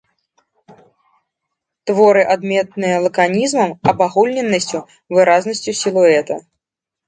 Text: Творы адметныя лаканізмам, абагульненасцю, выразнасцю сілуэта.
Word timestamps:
Творы 1.89 2.23
адметныя 2.37 2.97
лаканізмам, 3.05 3.71
абагульненасцю, 3.95 4.79
выразнасцю 5.15 5.71
сілуэта. 5.85 6.35